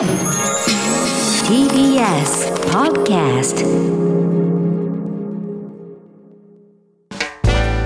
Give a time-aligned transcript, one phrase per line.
[0.00, 0.08] TBS
[2.72, 3.66] Podcast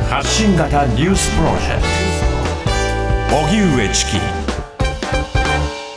[0.09, 1.82] 発信型ニュースプロジェク
[3.30, 4.12] ト荻上チキ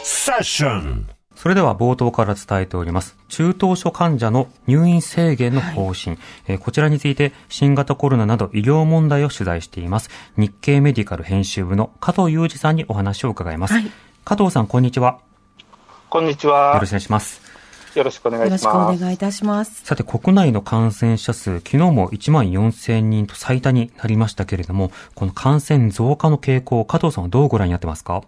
[0.04, 3.16] セッションそれでは冒頭から伝えております。
[3.28, 10.10] 中等症患者の入院制限の方針、えーこちらについて新型コロナなど医療問題を取材しています。
[10.36, 13.76] 日経メディカル編集部の加藤裕二さんにお話を伺います。
[14.26, 15.27] 加藤さん、こんにちは。
[16.10, 16.74] こんにちは。
[16.76, 17.42] よろしくお願いします。
[17.96, 19.00] よろしくお願いよろしくおします。
[19.02, 19.84] 願いいたします。
[19.84, 28.22] さて、国内の感染者数、昨日も1万4000人と最多になりましたけれども、この感染増加の傾向、加藤さんはどうご覧になってますか？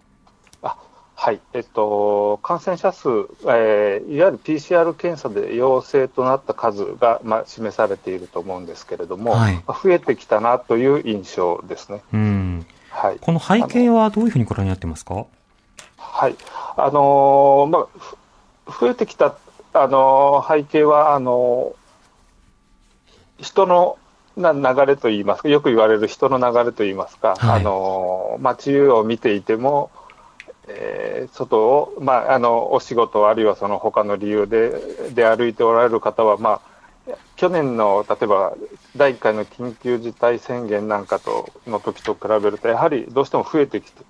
[0.62, 0.76] あ
[1.16, 3.08] はい、えっと、感染者数、
[3.48, 12.02] えーいわゆる PCR 検査で陽性となった数が、まあ、示されていると思うんですけれども、はいまあ増えてきたなという印象ですね。
[12.14, 12.66] うん。
[12.90, 13.18] はい。
[13.22, 15.26] この背景はどういうふうにご覧になってますか？
[16.12, 16.36] はい。
[16.76, 19.36] あのーまあ、ふ増えてきた、
[19.73, 23.97] あのー背景は、あのー人の
[24.36, 29.92] な流れといいますか、よく言われる人の流れといいますか、はいあのー街を見ていても、
[30.67, 34.72] えー外を、まあ、あの、お仕事、あるいはその他の理由で、
[35.14, 36.62] で歩いておられる方は、ま
[37.08, 38.53] あ、去年の、例えば、
[38.95, 44.03] 第1回の緊急事態宣言なんかと、の時と比べると、やはりどうしても増えてきて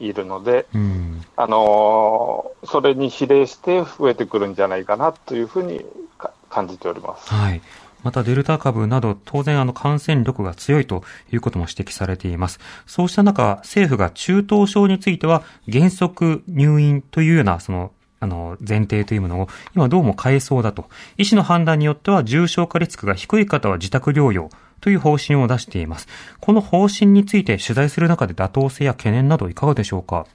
[0.00, 1.24] いるので、うん。
[1.36, 5.84] あのーそれに比例して増えてくるんじゃないかなというふうに
[6.16, 7.28] か感じております。
[7.28, 7.60] はい。
[8.02, 12.60] またデルタ株など当然あの感染力が強いということも指摘されています。
[12.86, 20.88] そうした中、政府が中等症については原則入院というようなそのあの前提というものを今どうも変えそうだと。
[21.18, 24.48] 医師の判断によっては重症化リスクが低い方は自宅療養
[24.80, 26.08] という方針を出しています。
[26.40, 30.26] この方針について取材する中で妥当性や懸念などいかがでしょうか？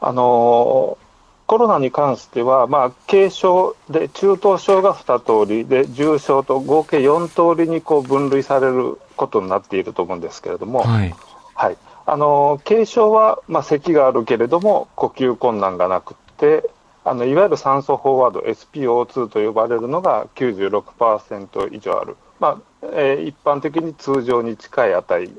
[0.00, 1.10] あのー
[1.50, 11.12] コロナに関しては、まあ、軽症で中等症が2通りで、重症と合計4通りにこう分類されることになっていると思うんですけれども、はい。
[11.56, 16.70] はい、あの軽症は、まあ、咳があるけれども、呼吸困難がなくって、
[17.04, 25.30] あのいわゆる酸素飽和度、SPO2 と呼ばれるのが96%以上ある、まあえー一般的に通常に近い値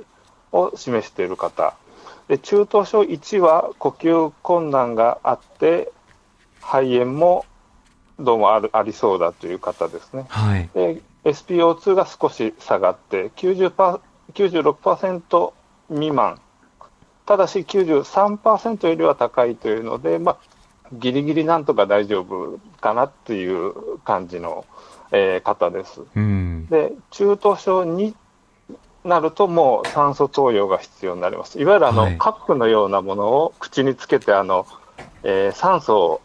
[0.52, 1.76] を示している方、
[2.28, 5.92] で中等症1は呼吸困難があって、
[6.62, 7.46] 肺炎も
[8.20, 10.26] どうもあるありそうだという方ですね。
[10.30, 10.70] はい。
[10.74, 14.00] で SPO2 が少し下がって90パー
[14.34, 15.54] 96%
[15.90, 16.40] 未満、
[17.26, 20.38] ただし93%よりは高いというので、まあ、
[20.94, 24.66] ギリギリなんとか大丈夫かなっていう感じの、
[25.12, 26.02] えー方です。
[26.16, 26.51] うん。
[26.72, 28.16] で中等症に
[29.04, 31.60] なると、もう酸素投与が必要になります。
[31.60, 34.66] いわゆるあの、はいカップのようなものを口につけてあの、
[35.24, 36.22] えー酸素を、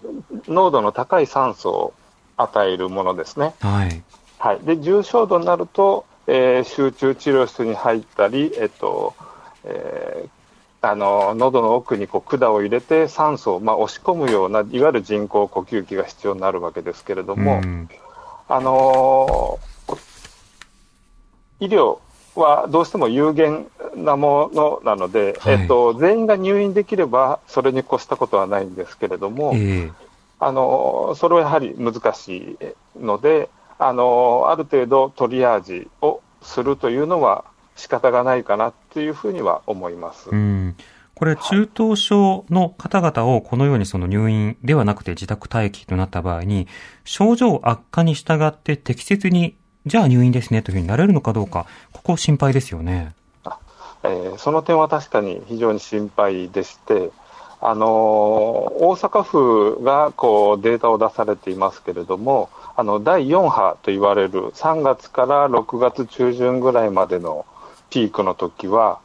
[0.47, 1.95] 濃度の高い酸素を
[2.37, 3.55] 与えるものですね。
[3.61, 4.03] はい。
[4.39, 9.15] はい、で重症度になると、えー集中治療室に入ったり、えっと
[9.65, 10.29] えー
[10.83, 17.89] あの喉の奥にこう管を入れて酸素を、まあ、押し込むような、いわゆる人工呼吸器が必要になるわけですけれども、うん
[18.49, 19.77] あのー
[21.61, 21.99] 医療
[22.35, 30.07] はどうしても有限なものなので、はいえっと、全員が入院できれば、それに越したことはないんですけれども、ええ
[30.39, 32.59] あのそれはやはり難し
[32.99, 40.31] いので、あのある程度トリアージをするというのは仕方がないかなというふうには思います。
[40.31, 40.77] うん。
[41.15, 46.69] これ、中等症の方々をこのようにその入院ではなくて自宅待機となった場合に、
[47.05, 49.57] 症状悪化に従って適切に、
[49.87, 53.15] じゃあ入院ですねというふうになれるのかどうか、ここ心配ですよね。
[54.03, 57.11] えーその点は確かに非常に心配でして、
[57.61, 67.47] あの大阪府がこうデータを出されていますけれども、あの第4波と言われる3月から6月中旬ぐらいまでの
[67.89, 68.99] ピークの時は、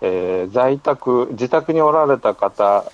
[0.00, 2.84] えー在宅、自宅におられた方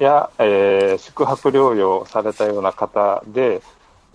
[0.00, 3.62] や、えー宿泊療養されたような方で、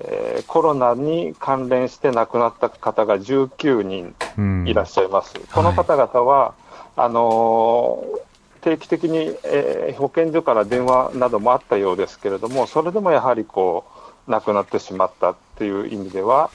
[0.04, 4.68] えーコロナに関連して亡くなった方が19人うん。
[4.68, 5.34] いらっしゃいます。
[5.54, 6.54] この方々は、
[6.96, 8.20] あのー
[8.62, 13.86] 定期的に、えー保健所から電話などもあったようですけれども、それでもやはりこ
[14.28, 16.50] う亡くなってしまったっていう意味では、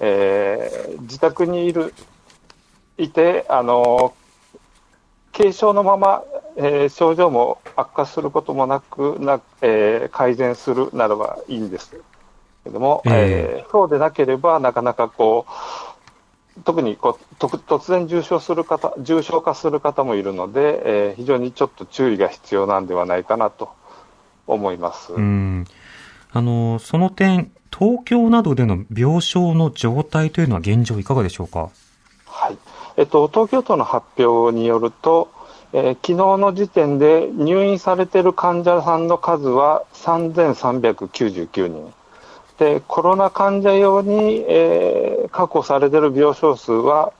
[0.00, 1.94] えー自宅にいる
[2.98, 4.24] いて、あのー
[5.36, 6.22] 軽症のまま、
[6.56, 11.96] えー症状も悪化することもなくな、えー改善するならばいいんです
[12.64, 15.46] けども、ええーそうでなければ、なかなかこ
[16.56, 23.70] う、特にこうと突然重症する方、重症化する方もいるので、えー非常にちょっと注意が必要なんではないかなと
[24.46, 25.12] 思います。
[25.12, 25.64] うん。
[26.32, 31.70] あの、その点、東京などでの病床の状態というのは現状いかがでしょうか？
[32.26, 32.58] はい。
[32.96, 35.28] えっと、東京都の発表によると、
[35.72, 41.92] えー、昨日の時点で入院されている患者さんの数は3399人。
[42.58, 47.12] で、コロナ患者用に、えー、確保されている病床数は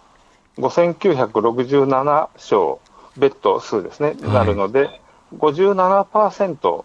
[0.58, 2.78] 5967床、
[3.16, 5.00] ベッド数ですね、はい、なるので、
[5.36, 6.84] 57%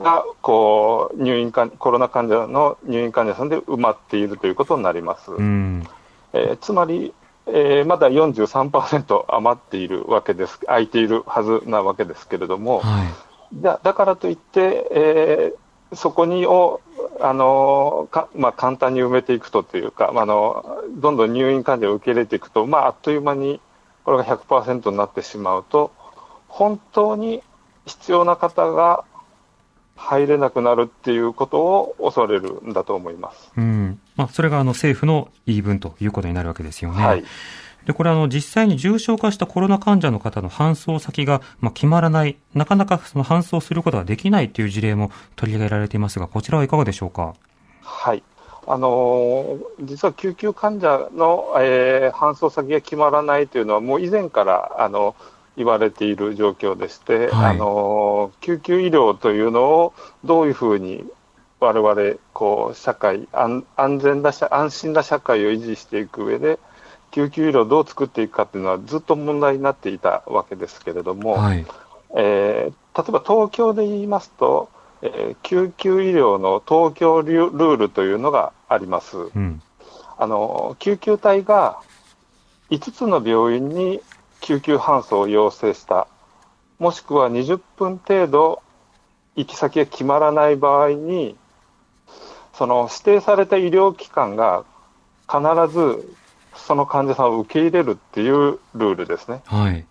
[0.00, 5.30] がこう入院かコロナ患者の入院患者さんで埋まっているということになります。
[5.32, 5.86] うん、
[6.32, 7.12] えー、つまり、
[7.46, 13.08] えー、まだ43%余っているわけです、空いているはずなわけですけれども、はい、
[13.54, 16.80] だだからといって、えー、そこにを
[17.20, 23.60] あのか、まあ、簡単に埋めていくとというか、まあ、あのどんどん入院患者を受け入れていくと、まあ、あっという間に
[24.04, 25.92] これが100%になってしまうと、
[26.48, 27.42] 本当に
[27.86, 29.04] 必要な方が
[29.96, 33.52] 入れなくなるっていうことを恐れるんだと思います。
[33.56, 37.04] うんまあ、それがあの政府の言い分ということになるわけですよね。
[37.04, 37.24] はい
[37.90, 47.34] で、これあの、実際に重症化したコロナ患者の方の搬送先が、まあ、決まらない、なかなかその搬送することができないという事例も取り上げられていますが、こちらはいかがでしょうか？
[47.82, 48.22] はい。
[48.66, 55.16] あのー、実は救急患者の、えー、搬送先が決まらないというのは、もう以前から、あの、
[55.56, 59.94] 言われている状況でして、はい、あの救急医療というのを
[60.24, 61.04] どういうふうに
[61.58, 63.64] 我々こう社会安
[63.98, 66.58] 全な安心な社会を維持していく上で
[67.10, 71.66] 救急医療をどう作っていくかというのはずっと問題になっていたわけですけれども、はい、
[72.16, 74.70] えー、例えば東京で言いますと、
[75.02, 79.16] えー、救急医療の東京ルールというのがあります。
[79.16, 79.62] うん、
[80.18, 81.80] あの救急隊が
[82.70, 84.00] 5つの病院に
[84.40, 86.06] 救急搬送を要請した、
[86.78, 88.62] もしくは20分程度
[89.36, 91.36] 行き先が決まらない場合に、
[92.54, 94.64] その指定された医療機関が
[95.28, 95.40] 必
[95.72, 96.14] ず
[96.54, 99.40] その患者さんを受け入れるっていうルールですね。
[99.46, 99.86] はい。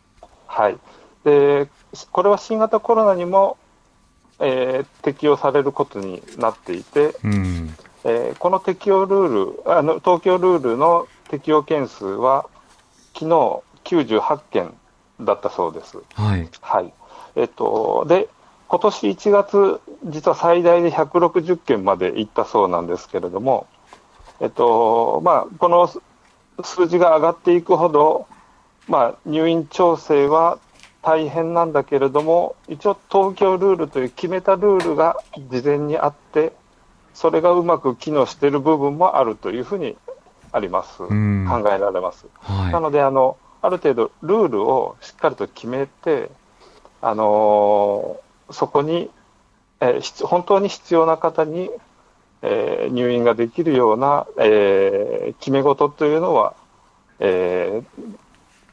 [0.47, 0.77] はい。
[1.23, 1.69] で、
[2.11, 3.57] これは新型コロナにも、
[4.39, 7.75] えー、適用されることになっていて、うん、
[8.06, 12.47] えー、この適用ルールあの、東京ルールの適用件数は、
[13.13, 14.73] 昨日98件
[15.21, 15.97] だったそうです。
[16.13, 16.50] はい。
[16.61, 16.94] はい。
[17.35, 18.29] えっと、で、
[18.67, 23.67] 今年1月、実は最大で160件まで行ったそうなんですけれども、
[24.39, 25.89] えっと、まあ、この
[26.63, 28.27] 数字が上がっていくほど、
[28.88, 30.57] まあ、入院調整は
[31.01, 35.17] 大変なんだけれども、一応東京ルールという決めたルールが
[35.50, 36.53] 事前にあって、
[37.13, 39.95] それがうまく機能している部分もあるというふうに
[40.51, 40.97] あります。
[40.97, 42.25] 考えられます。
[42.39, 46.29] はい、なので、あの、ある程度ルールをしっかりと決めて、
[47.01, 49.09] あのー、そこに、
[49.79, 51.69] えー、本当に必要な方に、
[52.41, 56.56] えー、入院ができるような、えー、決め事というのは、
[57.19, 58.03] えー、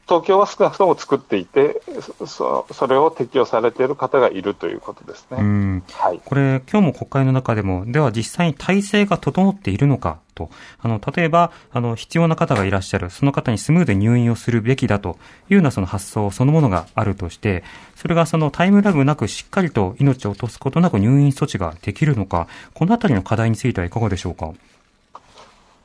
[0.07, 1.81] 東京は少なくとも作っていて、
[2.25, 5.83] そそれを適用されている方がいるということですね。
[5.91, 10.49] はい、これ、今日も国会の中でも、では実際に体制が整っているのかと、
[10.81, 15.17] あの、例えば、あの、必要な方がいらっしゃる、その方にスムーズに入院をするべきだと
[15.49, 17.65] いうようなその発想そのものがあるとして、
[17.95, 24.53] それがそのタイムラグなくしっかりと命を落とすことなく入院措置ができるのか、このあたりの課題についてはいかがでしょうか？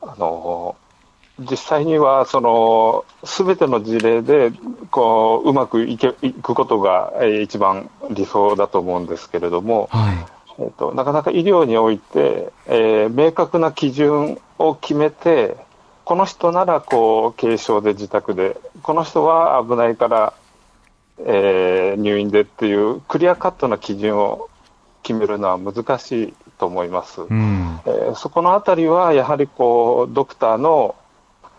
[0.00, 0.76] あの、
[1.50, 4.52] 実際にはその全ての事例で
[4.90, 10.16] こううまくいけいくことが、えー、一番理想だと思うんですけれども、はい。
[10.58, 15.56] えーと、なかなか医療において、えー、明確な基準を決めて
[16.04, 20.34] この人ならこう軽症で自宅でこの人は危ないから、
[21.20, 24.48] えー、入院でっていうクリアカットな基準を
[25.02, 30.94] 決めるのは難しいと思います、うん、えー、そこのあたりはやはりこうドクターの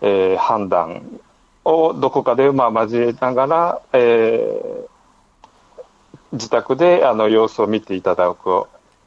[0.06, 1.02] えー、判断
[1.64, 4.86] をどこかでまあ交えながら、えー、
[6.32, 8.66] 自宅であの様子を見ていただく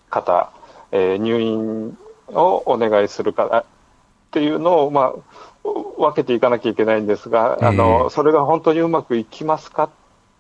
[0.09, 0.51] 方、
[0.91, 1.97] えー、入院
[2.29, 3.65] をお願いする方っ
[4.31, 9.91] ていうのを、まあ、分けていかなきゃいけないんですが、あのそれが本当にうまくいきますか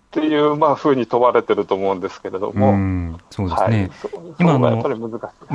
[0.07, 2.71] っていう、まあ、ふうに問われてると思うんですけれども。
[2.71, 3.91] うそうですね。
[4.01, 4.81] はい、今の、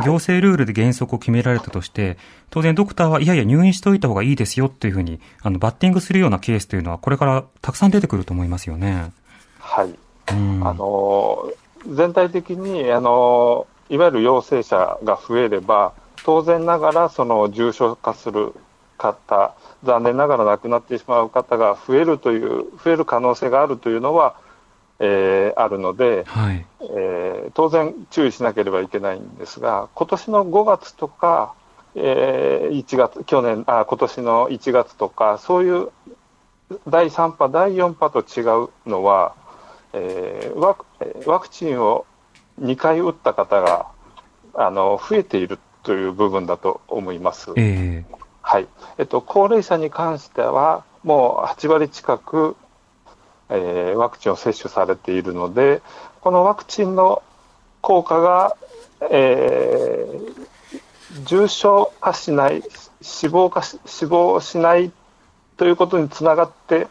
[0.05, 2.19] 行政ルールで原則を決められたとして、
[2.51, 9.13] 当然ドクターはいやいや入院しておいた方がいいですよっていうふうに、あの、バッティングするようなケースというのは、これからたくさん出てくると思いますよね。
[9.59, 9.95] はい。
[10.27, 11.51] あの、
[11.89, 15.93] 全体的に、あの、いわゆる陽性者が増えれば、
[16.25, 18.55] 当然ながら、その重症化する
[18.99, 24.37] 方、残念ながら亡くなってしまう方が増えるという、増える可能性があるというのは、
[24.99, 26.65] えーあるので、はい。
[26.81, 31.55] えー当然注意しなければいけないんですが、今年の5月とか、
[31.95, 35.89] えー1月、去年、あ、今年の1月とか、そういう
[36.89, 39.35] 第3波、第4波と違うのは、
[39.93, 42.07] えーワクえーワクチンを
[42.61, 43.87] 2回打った方が
[44.55, 47.53] あの増えているという部分だと思います。
[47.57, 48.22] ええ
[48.53, 48.69] はい。
[48.99, 52.55] えっと、高齢者に関しては、もう8割近く、
[53.49, 55.81] えーワクチンを接種されているので、
[56.21, 57.23] このワクチンの
[57.81, 58.55] 効果が、
[59.11, 60.47] えー
[61.25, 62.63] 重症化しない、
[63.01, 64.93] 死亡化し死亡しない
[65.57, 66.89] ということにつながって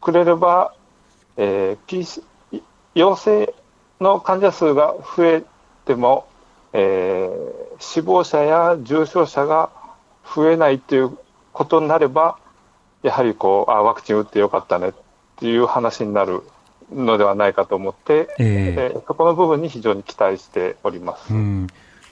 [0.00, 0.72] くれれば、
[1.36, 2.06] えー P
[2.94, 3.52] 陽性
[4.00, 5.44] の患者数が増え
[5.84, 6.28] ても、
[6.72, 9.84] えー死亡者や重症者が
[10.34, 11.18] 増えないという
[11.52, 12.38] ことになれば、
[13.02, 14.92] やはりこうあワクチン打ってよかったねっ
[15.36, 16.42] ていう話になる
[16.92, 21.32] のではないかと思って、えええーそこの部分に非常に期待しております。
[21.32, 21.66] うん。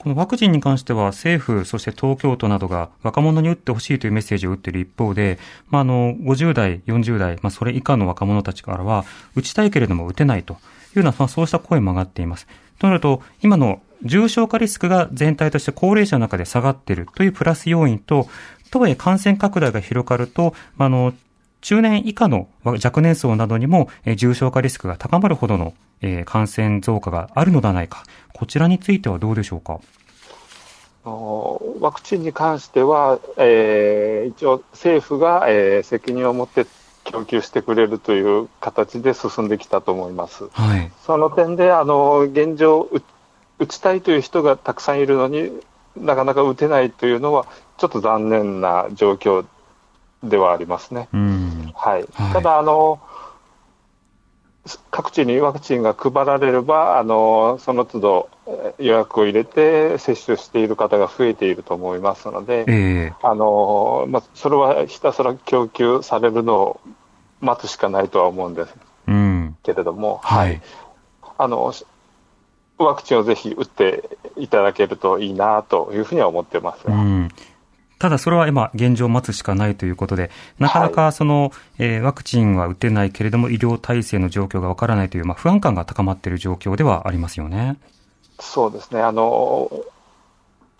[0.05, 9.03] このワクチンに関しては政府、そして東京都などが若者に打ってほしいというメッセージを打っている一方で、まあ、あの、50代、40代、まあ、それ以下の若者たちからは、
[9.35, 10.59] 打ちたいけれども打てないという
[10.99, 12.47] ような、まあ、そうした声も上がっています。
[12.77, 18.27] となると、今の重症化リスクが全体として高齢者の中で下がっているというプラス要因と、
[18.71, 21.13] とはいえ感染拡大が広がると、まああの、
[21.61, 28.03] 中年以下の若年層などにも、えー重症化リスクが高まるほどの、えー感染増加があるのではないか。
[28.33, 29.79] こちらについてはどうでしょうか？
[31.79, 36.67] ワクチンに関しては、えー一応、政府が、えー責任を持って
[37.05, 40.47] 供給してくれるという形で進んできたと思います。
[40.51, 40.91] はい。
[41.05, 42.89] その点で、あの現状
[43.59, 45.51] 打、打ちたいという人がたくさんいるのに
[45.97, 47.45] なかなか打てないというのは、
[47.77, 49.45] ちょっと残念な状況
[50.23, 51.07] ではありますね。
[51.13, 51.71] うん。
[51.75, 52.99] はい、はいただあの、
[54.89, 66.81] 各地にワクチンが配られれば、あのその都度えー予約を入れて接種している方が増えていると思いますので、ええあのまあ、それはひたすら供給されるのを
[67.41, 68.73] 待つしかないとは思うんです
[69.07, 69.57] うん。
[69.63, 70.61] けれども、はい。
[71.37, 71.85] あのし
[72.77, 76.85] ワクチンをぜひ打っていただけるといいなというふうには思ってます。
[76.87, 77.29] うん。
[77.97, 80.29] ただそれは今現状待つしかないということで、
[80.59, 87.77] なかなかその、えーワクチンは打てないけれども医療体制の状況がわからないという、まあ、不安感が高まっている状況ではありますよね。
[88.39, 89.71] そうですね、あの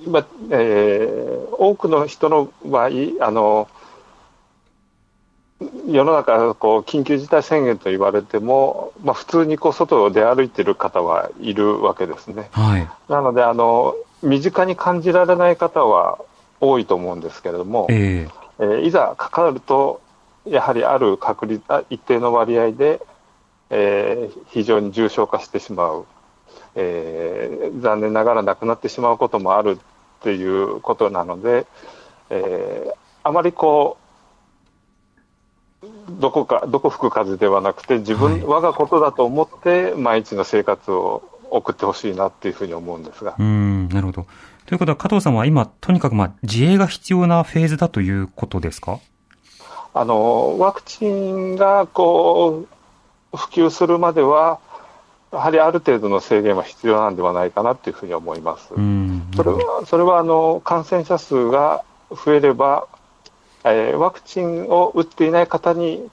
[0.02, 2.90] 今、えー多くの人の場合、
[3.22, 3.70] あの
[5.88, 12.50] 世の中こう、緊急事態宣言と言われても、まあ、普通にこう外を出歩いている方はいるわけですね。
[12.52, 12.88] はい。
[13.08, 16.20] なのであの、身近に感じられない方は
[16.60, 18.28] 多いと思うんですけれども、え
[18.60, 20.02] えーいざかかると、
[20.46, 23.02] やはりある確率、あ一定の割合で、
[23.70, 26.06] えー非常に重症化してしまう、
[26.76, 29.78] えー残念ながら亡くなってしまうこともあるっ
[30.22, 31.66] ていうことなので、
[32.30, 32.94] えー
[33.24, 34.05] あまりこう、
[36.25, 43.44] どこか、どこ吹く風ではなくて、自分、はい我がことだと思って、毎日の生活を送ってほしいなっていうふうに思うんですがえ。
[43.44, 44.25] うん、なるほど。
[44.65, 49.00] ということは加藤さんは今、とにかくまあ自衛が必要なフェーズだということですか？
[49.94, 52.65] あのワクチンがこ
[53.34, 54.60] う普及するまでは、
[55.32, 58.74] やはりある程度の制限は必要なんではないかなというふうに思います。
[58.74, 59.29] うん。
[59.36, 62.88] それはそれはあの感染者数が増えれば、
[63.66, 66.10] えーワクチンを打っていない方に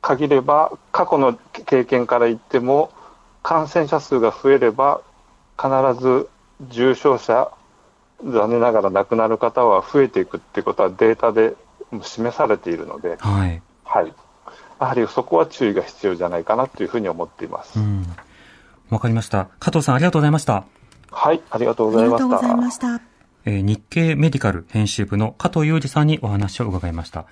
[0.00, 1.34] 限れば、過去の
[1.66, 2.90] 経験から言っても、
[3.42, 5.00] 感染者数が増えれば、
[5.60, 5.68] 必
[6.00, 6.28] ず
[6.68, 7.50] 重症者、
[8.24, 11.54] 残念ながら亡くなる方は増えていくっていうことはデータで
[12.02, 13.62] 示されているので、はい。
[13.84, 14.12] はい、
[14.80, 17.78] やはりそこは注意が必要じゃないかなというふうに思っています。
[17.78, 18.06] うん。
[18.90, 19.48] わかりました。
[19.58, 20.64] 加藤さんありがとうございました。
[21.10, 21.98] はい、ありがとうあご
[22.38, 23.15] ざいました。
[23.46, 27.26] えー日経メディカル編集部の加藤裕二さんにお話を伺いました。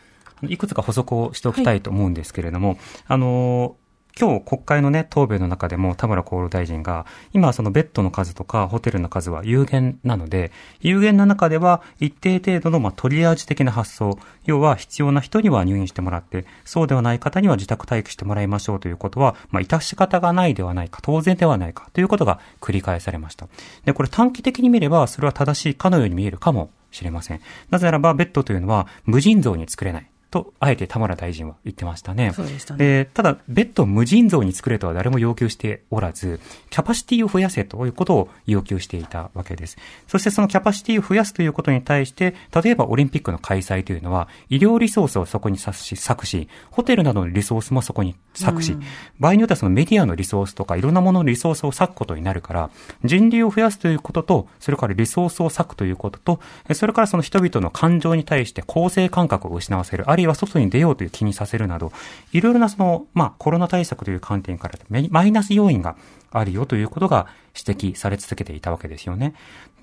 [0.48, 3.83] いくつか補足をしておきたいと思うんですけれども、あのー
[4.16, 23.48] 今日国会のね、答弁の中でも田村厚労大臣が、今そのベッドの数とかホテルの数は有限なので、有限な中では一定程度のまあトリアージ的な発想、要は必要な人には入院してもらって、そうではない方には自宅待機してもらいましょうということは、まあ、致し方がないではないか、当然ではないかということが繰り返されました。
[23.84, 27.40] で、これ短期的に見れば、それは正しいかのように見えるかもしれません。
[27.70, 30.13] なぜならば、ベッドというのは無尽蔵に作れない。
[30.34, 32.32] と、あえて田村大臣は言ってましたね。
[32.34, 32.78] そうでしたね。
[32.78, 39.78] で、ただ、ベッドを無尽蔵に作れとは誰も要求しておらず、キャパシティを増やせということを要求していたわけです。
[40.08, 48.76] そしてそのキャパシティを増やすということに対して、例えばオリンピックの開催というのは、医療リソースをそこに割し、割くし、ホテルなどのリソースもそこに割くし、
[49.20, 52.70] 場合によってはそのメディアのリソースとかいろんなもののリソースを割くことになるから、
[53.04, 56.40] 人流を増やすということと、それからリソースを割くということと、
[56.74, 61.92] それからその人々の感情に対して構成感覚を失わせる、あるいは外に出ようという気にさせるなど、
[62.32, 64.78] いろいろなその、まあ、コロナ対策という観点から
[65.10, 65.96] マイナス要因が
[66.30, 69.34] あるよということが指摘され続けていたわけですよね。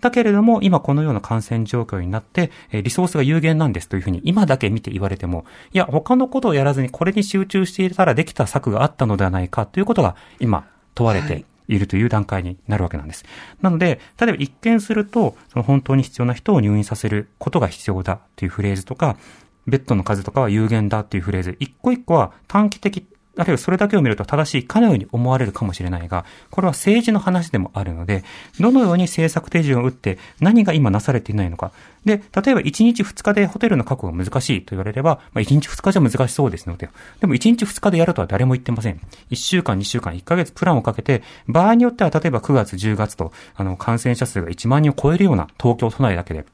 [0.02, 13.24] だけれども、今このような感染状況になって、リソースが有限なんですというふうに今だけ見て言われても、いや、他のことをやらずにこれに集中していたらできた策があったのではないかということが今問われているという段階になるわけなんです。
[13.62, 19.18] なので、例えば一見すると、その本当に必要な人を入院させることが必要だというフレーズとか、
[19.68, 23.06] ベッドの数とかは有限だというフレーズ、一個一個は短期的
[23.38, 28.24] あるいはそれだけを見ると正しいかのように思われるかもしれないが、これは政治の話でもあるので、
[28.60, 31.72] どのように政策手順を打って何が今なされていないのか。
[32.04, 36.90] で、例えば1日2日でホテルの確保が難しいと言われれば、まあ、1日2日じゃ難しそうですので、
[37.22, 39.00] でも1日2日でやるとは誰も言ってません。
[39.30, 46.46] 1週間、2週間、1ヶ月プランをかけて、場合によっては例えば9月、10月と、あの、感染者数が1万人を超えるような東京都内だけで、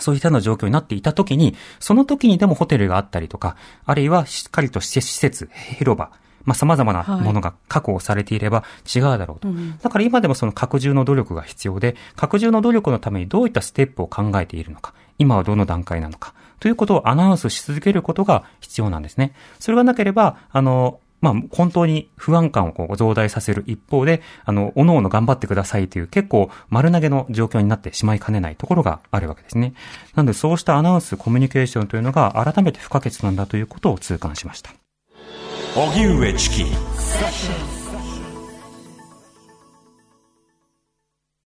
[0.00, 6.10] そういったような状況になっていたときに、その時にでもホテルがあったりとか、あるいはしっかりと施設、広場、
[6.44, 9.48] まあ、様々なものが確保されていれば違うだろうと。
[9.48, 19.34] はいだから今でもその拡充の努力が必要で、拡充の努力のためにどういったステップを考えているのか、今はどの段階なのか、ということをアナウンスし続けることが必要なんですね。
[19.58, 29.72] それがなければ、あの、まあ、本当に不安感をこう増大させる一方で、あの、おのおの頑張ってくださいという結構丸投げの状況になってしまいかねないところがあるわけですね。
[30.14, 34.70] なのでそうしたアナウンス、コミュニケーションというのが改めて不可欠なんだということを痛感しました。
[35.74, 36.64] 荻上チキ